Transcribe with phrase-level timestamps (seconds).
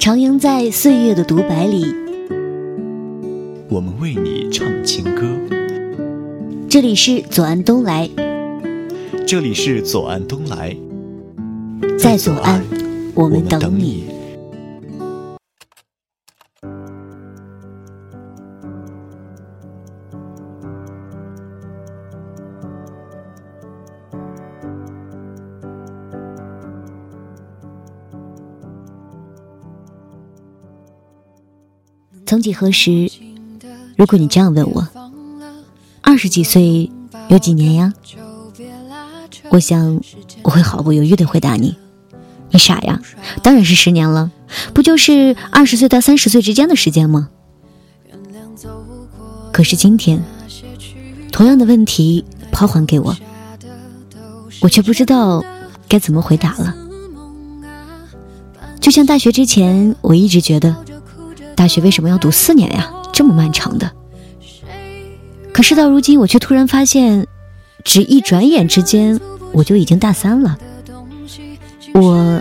[0.00, 1.84] 徜徉在岁月的独白里，
[3.68, 5.26] 我们为你唱情歌。
[6.70, 8.08] 这里是左岸东来，
[9.26, 10.74] 这里是左岸东来，
[11.98, 12.64] 在左岸，
[13.14, 14.04] 我们等你。
[32.40, 33.10] 曾几何时，
[33.96, 34.88] 如果你这样问我，
[36.00, 36.90] 二十几岁
[37.28, 37.92] 有几年呀？
[39.50, 40.00] 我想
[40.40, 41.76] 我会毫不犹豫地回答你：
[42.50, 42.98] 你傻呀，
[43.42, 44.30] 当然是十年了，
[44.72, 47.28] 不就是二十岁到三十岁之间的时间吗？
[49.52, 50.24] 可是今天，
[51.30, 53.14] 同样的问题抛还给我，
[54.62, 55.44] 我却不知道
[55.86, 56.74] 该怎么回答了。
[58.80, 60.74] 就像大学之前，我一直觉得。
[61.60, 62.90] 大学为什么要读四年呀？
[63.12, 63.92] 这么漫长的。
[65.52, 67.26] 可是到如今，我却突然发现，
[67.84, 69.20] 只一转眼之间，
[69.52, 70.56] 我就已经大三了。
[71.92, 72.40] 我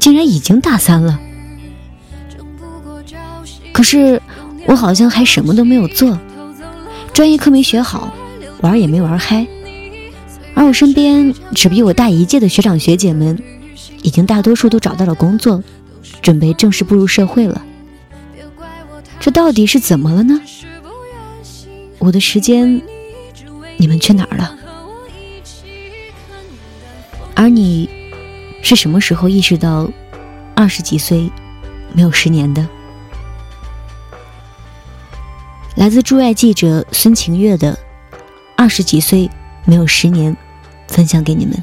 [0.00, 1.20] 竟然已经大三了。
[3.72, 4.20] 可是
[4.66, 6.18] 我好像还什么都没有做，
[7.12, 8.12] 专业课没学好，
[8.60, 9.46] 玩也没玩嗨。
[10.54, 13.40] 而我身边只比我大一届的学长学姐们，
[14.02, 15.62] 已经大多数都找到了工作，
[16.20, 17.66] 准备正式步入社会了。
[19.20, 20.40] 这到底是怎么了呢？
[21.98, 22.80] 我的时间，
[23.76, 24.56] 你们去哪儿了？
[27.34, 27.88] 而你，
[28.62, 29.90] 是什么时候意识到
[30.56, 31.30] 二十几岁
[31.92, 32.66] 没有十年的？
[35.76, 37.78] 来自驻外记者孙晴月的
[38.56, 39.30] “二十几岁
[39.66, 40.34] 没有十年”，
[40.88, 41.62] 分享给你们。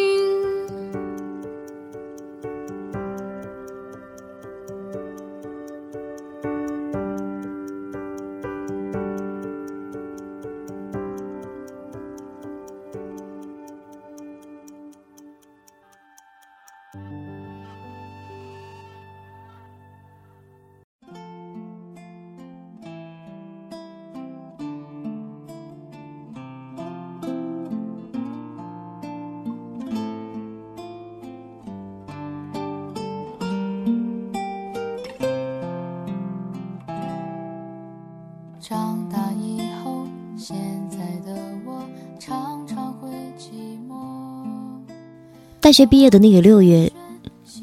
[45.71, 46.91] 大学毕业的那个六月，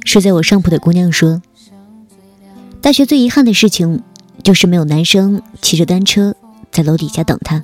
[0.07, 1.43] 睡在我上铺的姑娘说
[2.81, 4.03] ：“大学最遗憾的事情，
[4.43, 6.35] 就是没有男生骑着单车
[6.73, 7.63] 在楼底下等她。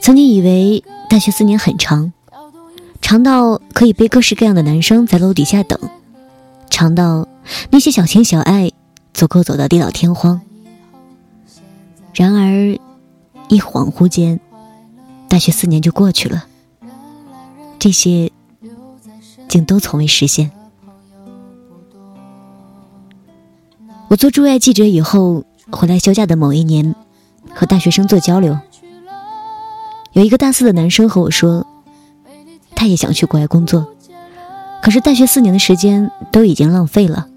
[0.00, 2.12] 曾经以为大学四年很长，
[3.02, 5.76] 长到可以被各式各样的男生在楼底下等，
[6.70, 7.26] 长到
[7.70, 8.70] 那些小情小爱
[9.12, 10.40] 足够走到地老天荒。
[12.14, 12.78] 然而，
[13.48, 14.38] 一恍惚间，
[15.28, 16.46] 大学四年就过去了，
[17.80, 18.30] 这些。”
[19.54, 20.50] 竟都从未实现。
[24.08, 26.96] 我做驻外记者以后，回来休假的某一年，
[27.54, 28.58] 和大学生做交流，
[30.10, 31.64] 有一个大四的男生和我说，
[32.74, 33.86] 他也想去国外工作，
[34.82, 37.28] 可是大学四年的时间都已经浪费了，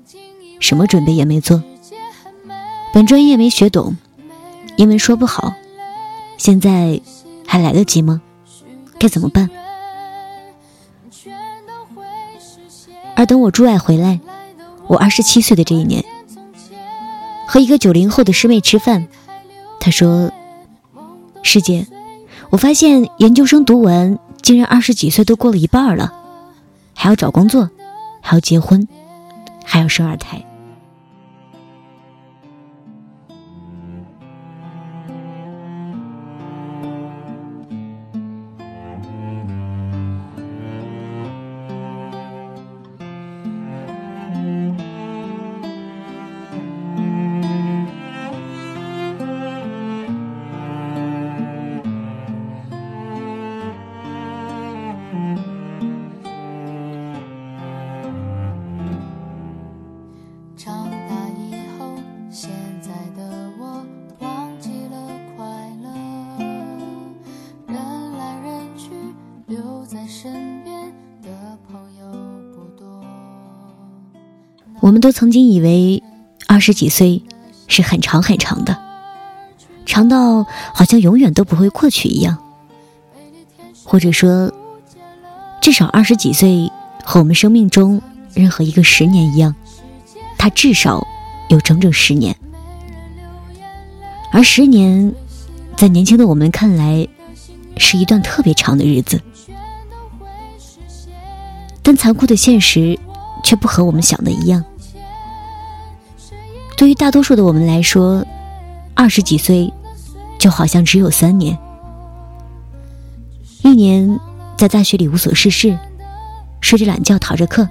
[0.59, 1.61] 什么准备也没做，
[2.95, 3.95] 本专业没学懂，
[4.77, 5.53] 英文说不好，
[6.39, 6.99] 现在
[7.45, 8.23] 还来得及吗？
[8.97, 9.47] 该怎么办？
[13.17, 14.19] 而等我驻外回来，
[14.85, 16.05] 我二十七岁的这一年，
[17.47, 19.07] 和一个九零后的师妹吃饭，
[19.79, 20.31] 她说
[21.41, 21.87] ：“师姐，
[22.51, 26.13] 我发现研究生读完，竟然二十几岁都过了一半了，
[26.93, 27.71] 还要找工作，
[28.21, 28.87] 还要结婚，
[29.65, 30.45] 还要生二胎。”
[74.87, 76.01] 我们都曾经以为
[76.47, 77.21] 二十几岁
[77.67, 78.77] 是很长很长的，
[79.85, 82.37] 长到好像永远都不会过去一样，
[83.83, 84.49] 或者说，
[85.59, 86.71] 至少二十几岁
[87.03, 88.01] 和我们生命中
[88.33, 89.53] 任何一个十年一样，
[90.37, 91.05] 它至少
[91.49, 92.33] 有整整十年。
[94.31, 95.13] 而十年，
[95.75, 97.05] 在年轻的我们看来，
[97.75, 99.19] 是一段特别长的日子。
[101.83, 102.97] 但残酷的现实，
[103.43, 104.63] 却不和我们想的一样。
[106.77, 108.23] 对于大多数的我们来说，
[108.93, 109.73] 二十几岁，
[110.37, 111.57] 就好像只有三年。
[113.63, 114.19] 一年
[114.55, 115.77] 在大学里无所事事，
[116.61, 117.67] 睡着懒觉逃着课；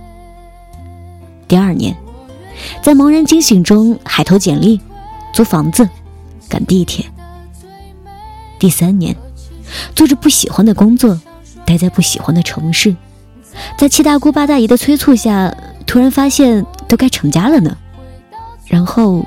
[1.46, 1.96] 第二年，
[2.82, 4.80] 在茫然惊醒中海投简历，
[5.32, 5.88] 租房子。
[6.48, 7.04] 赶地铁。
[8.56, 9.16] 第三年，
[9.96, 11.20] 做着不喜欢的工作，
[11.64, 12.94] 待在不喜欢的城市，
[13.76, 15.52] 在七大姑八大姨的催促下，
[15.86, 17.76] 突然发现都该成家了呢。
[18.66, 19.24] 然后，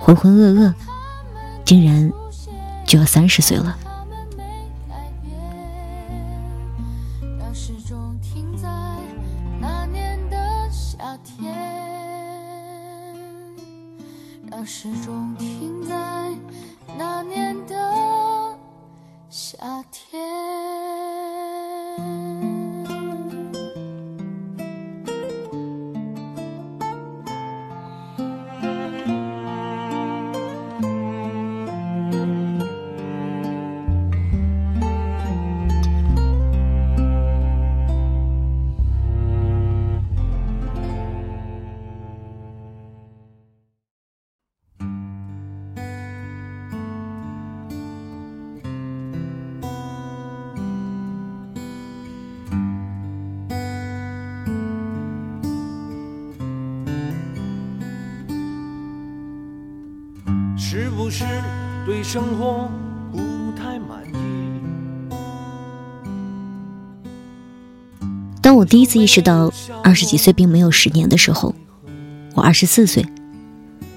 [0.00, 0.72] 浑浑噩噩，
[1.64, 2.12] 竟然
[2.86, 3.76] 就要三十岁了。
[62.06, 62.70] 生活
[63.10, 63.18] 不
[63.58, 64.16] 太满意？
[68.40, 71.52] 当我第一次意识到二十几岁并没有十年的时候，
[72.34, 73.04] 我二十四岁，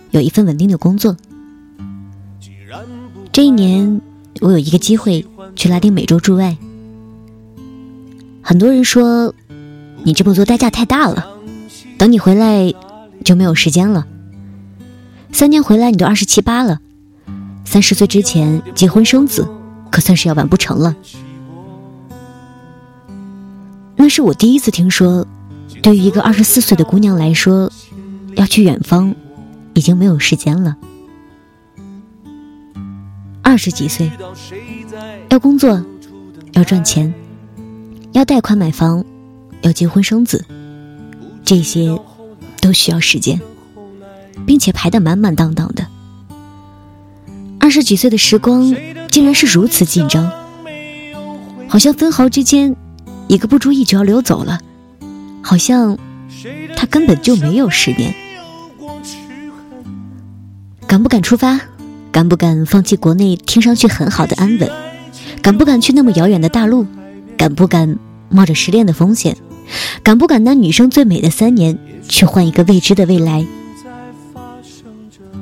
[0.10, 1.16] 有一份稳定的工作。
[3.32, 4.02] 这一年，
[4.42, 5.24] 我有一个机会
[5.56, 6.58] 去拉丁美洲驻外。
[8.42, 9.36] 很多人说，
[10.04, 11.28] 你这么做代价太大了，
[12.00, 12.74] 等你回来
[13.24, 14.08] 就没有时间了。
[15.32, 16.80] 三年回来，你都二十七八了，
[17.66, 19.48] 三十岁之前结婚生子，
[19.92, 20.96] 可算是要完不成了。
[23.96, 25.28] 那是我第一次听说，
[25.84, 27.72] 对于一个二十四岁的姑娘来说，
[28.36, 29.14] 要去远方，
[29.74, 30.76] 已经没有时间了。
[33.42, 34.12] 二十几岁，
[35.30, 35.84] 要工作，
[36.54, 37.14] 要赚钱，
[38.14, 39.04] 要贷款买房，
[39.62, 40.44] 要结婚生子，
[41.46, 42.00] 这些
[42.62, 43.40] 都需要时间。
[44.46, 45.86] 并且排得满满当当的。
[47.70, 48.76] 二十几岁的时光
[49.12, 50.28] 竟然是如此紧张，
[51.68, 52.76] 好像分毫之间
[53.28, 54.60] 一个不注意就要溜走了，
[55.44, 55.96] 好像
[56.76, 58.12] 他根本就没有十年。
[60.88, 61.62] 敢不敢出发？
[62.12, 64.68] 敢不敢放弃国内听上去很好的安稳？
[65.44, 66.88] 敢不敢去那么遥远的大陆？
[67.38, 69.38] 敢不敢冒着失恋的风险？
[70.02, 71.78] 敢不敢拿女生最美的三年
[72.08, 73.46] 去换一个未知的未来？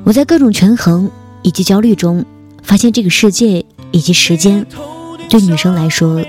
[0.04, 1.10] 我在各种权衡
[1.48, 2.22] 以及焦虑中，
[2.62, 4.66] 发现这个世界以及时间，
[5.30, 6.22] 对女生来说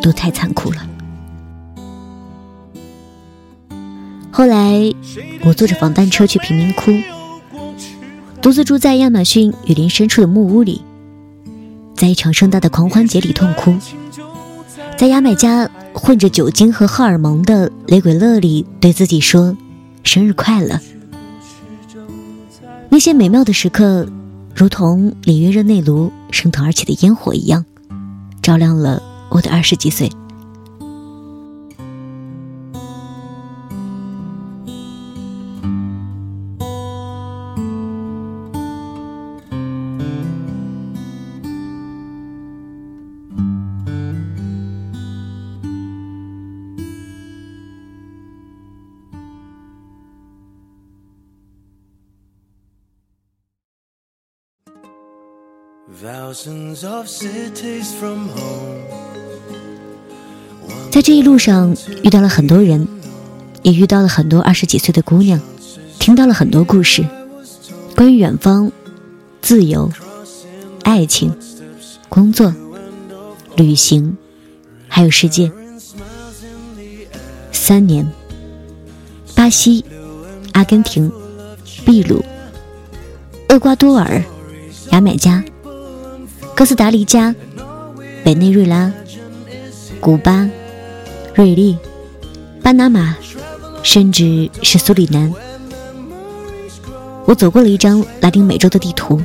[0.00, 0.76] 都太残酷了。
[4.30, 4.94] 后来，
[5.42, 6.92] 我坐着防弹车去贫民窟，
[8.40, 10.80] 独自住在亚马逊雨林深处的木屋里，
[11.96, 13.74] 在一场盛大的狂欢节里痛哭，
[14.96, 19.56] 在牙买加混着酒精和荷尔蒙的雷鬼乐里对自己说
[20.04, 20.78] ：“生日快乐。”
[22.88, 24.06] 那些美妙的时刻，
[24.54, 27.64] 如同里约热内卢升腾而起的烟火一样，
[28.42, 30.10] 照亮了我的二十几岁。
[60.90, 62.86] 在这一路上遇到了很多人，
[63.62, 65.40] 也遇到了很多二十几岁的姑娘，
[65.98, 67.04] 听到了很多故事，
[67.96, 68.70] 关于远方、
[69.40, 69.90] 自由、
[70.84, 71.36] 爱情、
[72.08, 72.54] 工作、
[73.56, 74.16] 旅行，
[74.86, 75.50] 还有世界。
[77.50, 78.06] 三年，
[79.34, 79.84] 巴西，
[80.52, 81.10] 阿根廷、
[81.84, 82.24] 秘鲁、
[83.48, 84.22] 厄瓜多尔、
[84.92, 85.42] 牙买加、
[86.62, 87.34] 哥斯达黎加、
[88.24, 88.92] 委内瑞拉、
[89.98, 90.48] 古巴、
[91.34, 91.76] 瑞丽、
[92.62, 93.16] 巴拿马，
[93.82, 95.34] 甚至是苏里南。
[97.24, 99.20] 我走过了一张拉丁美洲的地图，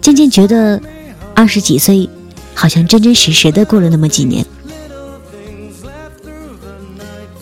[0.00, 0.80] 渐渐觉得
[1.34, 2.08] 二十几岁
[2.54, 4.42] 好像真真实实的过了那么几年。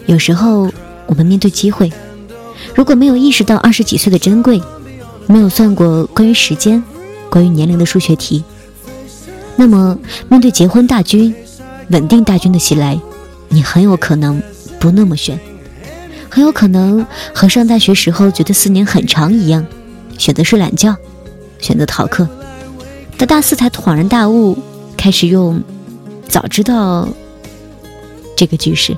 [0.06, 0.68] 有时候
[1.06, 1.92] 我们面对机会，
[2.74, 4.60] 如果没有意识到二十几岁的珍贵，
[5.28, 6.82] 没有算过关于时间、
[7.30, 8.42] 关于年龄的数学题，
[9.60, 9.98] 那么
[10.30, 11.34] 面对结婚大军、
[11.90, 12.98] 稳定大军的袭来，
[13.50, 14.42] 你很有可能
[14.78, 15.38] 不那么选。
[16.30, 19.66] 很有可能和上大学时候觉得四年很长一样，
[20.16, 20.96] 选择睡懒觉，
[21.58, 22.26] 选择逃课，
[23.18, 24.56] 到大四才恍然大悟，
[24.96, 25.62] 开始用
[26.26, 27.06] “早知道”
[28.34, 28.96] 这个句式。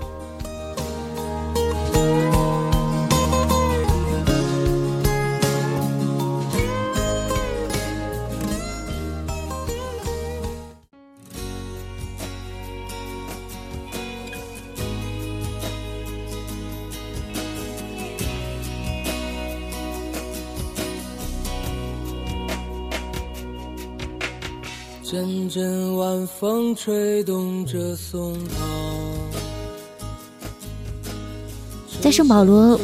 [26.75, 28.55] 吹动着松涛。
[32.01, 32.81] 在圣保罗，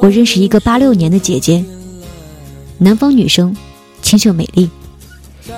[0.00, 1.64] 我认识一个八六年的姐姐，
[2.78, 3.56] 南方女生，
[4.02, 4.70] 清秀美丽。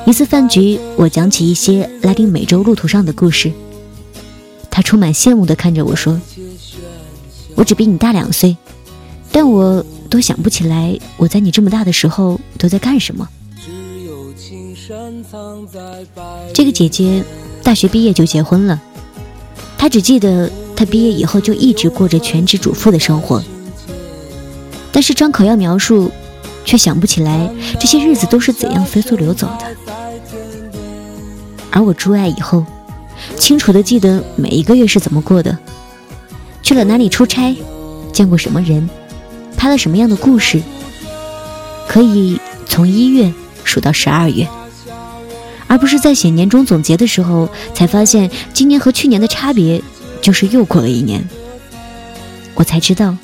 [0.06, 3.52] 一次饭局，我讲起一些拉丁美洲路途上的故事，
[4.70, 6.18] 她充满羡慕地看着我说
[7.54, 8.56] ：“我只比你大两岁，
[9.30, 13.28] 但我都想不起来我在你这么大的时候都在干什么。”
[16.54, 17.22] 这个姐姐
[17.62, 18.80] 大学毕业就结婚了，
[19.78, 23.42] 他只记得他毕业以后就一直过着全职主妇的生活，
[24.90, 26.10] 但是张口要描述，
[26.64, 29.76] 却想不起来这些日子都是怎样飞速流走的。
[31.70, 32.64] 而我出爱以后，
[33.38, 35.56] 清楚的记得每一个月是怎么过的，
[36.62, 37.56] 去了哪里出差，
[38.12, 38.90] 见过什么人，
[39.56, 40.60] 拍了什么样的故事，
[41.88, 43.32] 可以从一月
[43.64, 44.46] 数到十二月。
[45.72, 49.82] 而不是在写年终总结的时候，才发现今年和去年的差别
[50.20, 51.26] 就是又过了一年。
[52.52, 53.16] 我才知道，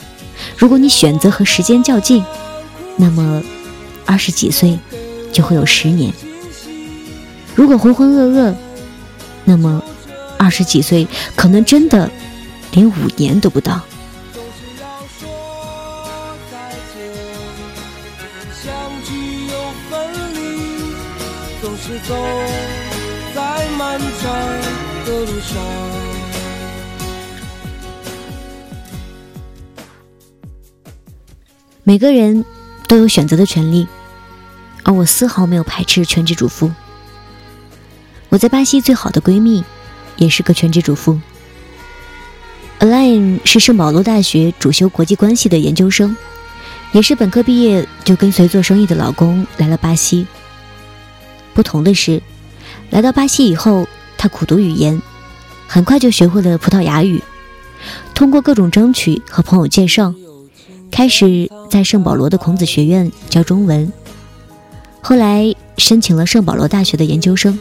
[0.56, 2.24] 如果你选择和时间较劲，
[2.96, 3.42] 那么
[4.06, 4.78] 二十几岁
[5.30, 6.10] 就会有十年；
[7.54, 8.54] 如果浑浑噩噩，
[9.44, 9.82] 那么
[10.38, 12.10] 二十几岁可能真的
[12.72, 13.82] 连五年都不到。
[22.06, 22.14] 走
[23.34, 24.32] 在漫长
[25.06, 25.56] 的路上。
[31.82, 32.44] 每个人
[32.86, 33.88] 都有选择的权利，
[34.82, 36.70] 而我丝毫没有排斥全职主妇。
[38.28, 39.64] 我在巴西最好的闺蜜
[40.16, 41.18] 也是个全职主妇。
[42.80, 46.14] Alain 是圣保罗大学主修国际关系的研究生，
[46.92, 50.26] 也是本科毕业就跟随做生意的老公来了巴西。
[51.58, 52.22] 不同的是，
[52.90, 55.02] 来到巴西以后，他苦读语言，
[55.66, 57.20] 很快就学会了葡萄牙语。
[58.14, 60.14] 通过各种争取和朋友介绍，
[60.88, 63.92] 开始在圣保罗的孔子学院教中文。
[65.00, 67.58] 后来申请了圣保罗大学的研究生。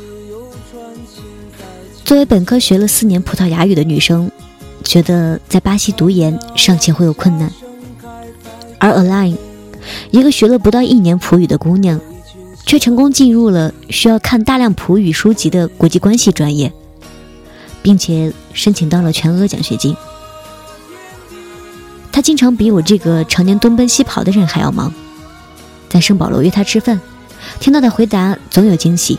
[2.06, 4.30] 作为本科学了四年葡萄牙语的女生，
[4.84, 7.52] 觉得在巴西读研尚且会有困难。
[8.78, 9.36] 而 Align，
[10.12, 12.00] 一个学了不到一年葡语的姑娘。
[12.68, 16.72] 却成功进入了需要看大量普语书籍的国际关系专业，
[17.82, 19.96] 并且申请到了全额奖学金。
[22.12, 24.94] 他经常比我这个常年东奔西跑的人还要忙。
[25.88, 27.00] 在圣保罗约他吃饭，
[27.62, 29.18] 听到的回答总有惊喜。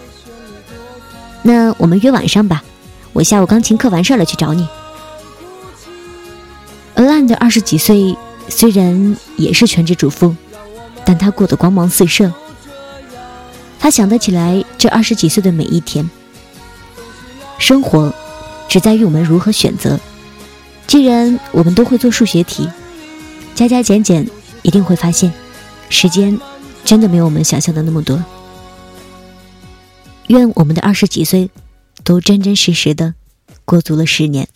[1.43, 2.62] 那我们约晚上吧，
[3.14, 4.69] 我下午钢琴课完事儿了去找你。
[6.97, 8.14] Alan 的二十几岁，
[8.50, 10.37] 虽然也是全职主妇，
[11.07, 12.31] 但他过得光芒四射。
[13.78, 16.08] 他想得起来这二十几岁的每一天。
[17.58, 18.12] 生活
[18.68, 19.99] 只在于我们如何选择。
[20.87, 22.68] 既然我们都会做数学题，
[23.54, 24.26] 加加减减，
[24.62, 25.32] 一定会发现，
[25.90, 26.38] 时间
[26.85, 28.25] 真的没有我们想象的那么多。
[30.28, 31.50] 愿我们的二十几岁，
[32.04, 33.14] 都真真实实的
[33.64, 34.49] 过足了十年。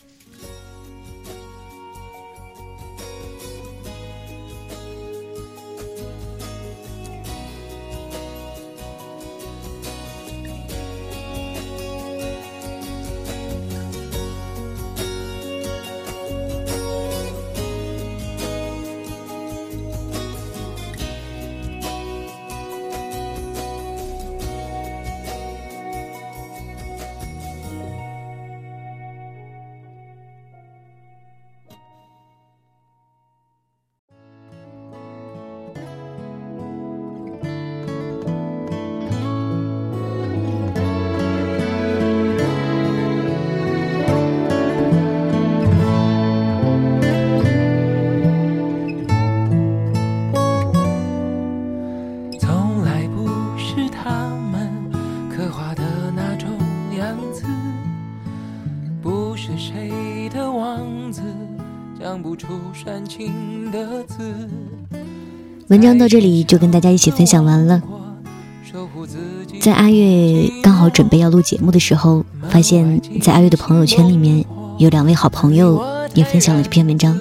[65.69, 67.83] 文章到这里就跟大家一起分享完了。
[69.61, 74.45] 在阿月刚好准备要录节目的时候，发现，在阿月的朋友圈里面
[74.78, 75.83] 有两位好朋友
[76.14, 77.19] 也分享了这篇文章。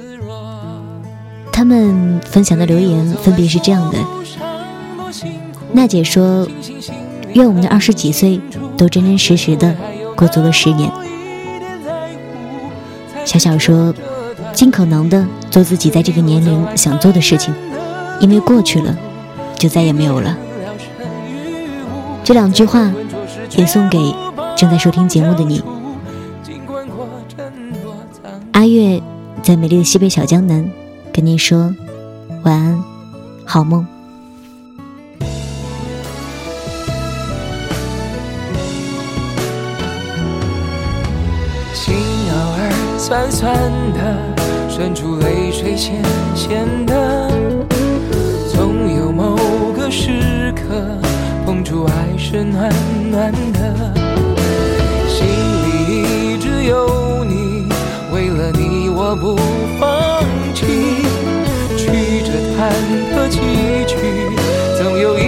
[1.51, 3.97] 他们分享的留言分别是这样的：
[5.73, 6.47] 娜姐说，
[7.33, 8.41] 愿我们的二十几岁
[8.77, 9.75] 都真真实实的
[10.15, 10.91] 过足了十年。
[13.25, 13.93] 小小说，
[14.53, 17.53] 尽可能的做自己在这个年龄想做的事情，
[18.19, 18.95] 因为过去了，
[19.57, 20.37] 就再也没有了。
[22.23, 22.91] 这两句话
[23.57, 23.97] 也送给
[24.55, 25.63] 正在收听节目的你。
[28.51, 29.01] 阿月
[29.41, 30.69] 在美丽的西北小江南
[31.11, 31.73] 跟您说
[32.43, 32.83] 晚安，
[33.45, 33.85] 好梦。
[41.73, 41.95] 心
[42.27, 43.55] 咬儿酸酸
[43.93, 44.30] 的，
[44.81, 46.01] 渗出泪水咸
[46.33, 47.29] 咸的，
[48.51, 49.37] 总有某
[49.77, 50.97] 个时刻。
[51.45, 52.73] 碰触爱是暖
[53.11, 53.93] 暖的，
[55.07, 57.69] 心里一直有你，
[58.11, 59.37] 为了你我不
[59.79, 60.23] 放
[60.55, 60.65] 弃。
[61.77, 62.73] 曲折忐
[63.13, 63.37] 忑崎
[63.85, 63.93] 岖，
[64.79, 65.21] 总有一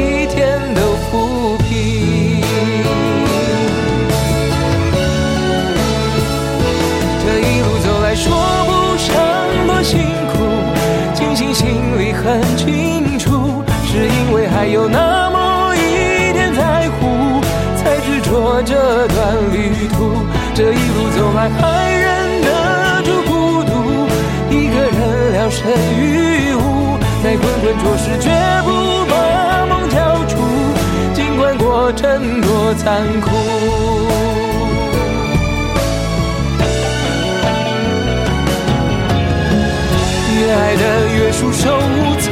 [25.65, 28.30] 人聊胜于无，在滚滚浊世绝
[28.63, 28.69] 不
[29.10, 30.38] 把梦交出，
[31.13, 33.30] 尽管过程多残酷。
[40.36, 42.32] 越爱的越束手无策，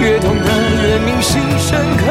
[0.00, 0.44] 越痛的
[0.82, 2.04] 越铭心深刻，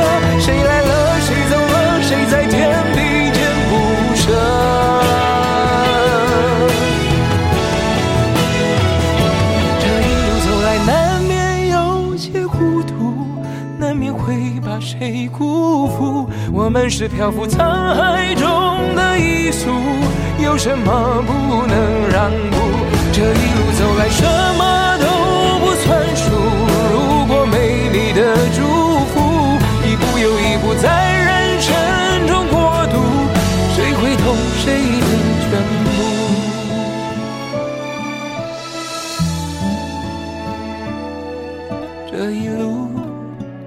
[16.69, 17.57] 我们是漂浮沧
[17.95, 19.71] 海中的一粟，
[20.37, 22.57] 有什么不能让步？
[23.11, 24.21] 这一路走来，什
[24.53, 25.07] 么都
[25.65, 26.29] 不算数。
[26.93, 28.61] 如果没你的祝
[29.09, 30.85] 福，一步又一步在
[31.17, 31.73] 人生
[32.27, 33.01] 中过渡，
[33.73, 35.07] 谁会懂谁的
[35.49, 35.49] 全
[35.83, 35.89] 部？
[42.11, 42.91] 这一路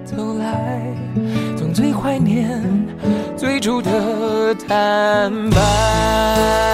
[0.05, 0.47] 走来。
[1.57, 2.59] 总最怀念
[3.43, 6.72] 最初的坦白。